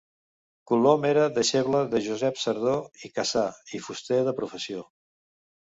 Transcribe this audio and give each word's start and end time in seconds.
Colom 0.71 1.05
era 1.09 1.25
deixeble 1.35 1.83
de 1.93 2.01
Josep 2.07 2.41
Sardó 2.45 2.75
i 3.09 3.15
Cassà 3.19 3.45
i 3.81 3.87
fuster 3.89 4.23
de 4.31 4.39
professió. 4.43 4.85